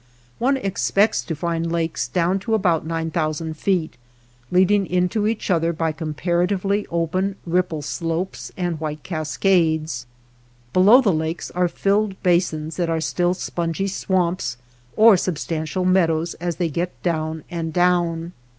One 0.39 0.57
expects 0.57 1.21
to 1.21 1.35
find 1.35 1.71
lakes 1.71 2.07
down 2.07 2.39
to 2.39 2.55
about 2.55 2.87
nine 2.87 3.11
thousand 3.11 3.55
feet, 3.55 3.97
leading 4.49 4.87
into 4.87 5.27
each 5.27 5.51
other 5.51 5.71
by 5.73 5.91
comparatively 5.91 6.87
open 6.89 7.35
ripple 7.45 7.83
slopes 7.83 8.51
and 8.57 8.79
white 8.79 9.03
cascades. 9.03 10.07
Below 10.73 11.01
the 11.01 11.13
lakes 11.13 11.51
are 11.51 11.67
filled 11.67 12.19
basins 12.23 12.77
that 12.77 12.89
are 12.89 12.99
still 12.99 13.35
spongy 13.35 13.87
swamps, 13.87 14.57
or 14.97 15.17
substantial 15.17 15.85
meadows, 15.85 16.33
as 16.41 16.55
they 16.55 16.69
get 16.69 17.03
down 17.03 17.43
and 17.51 17.71
down. 17.71 18.33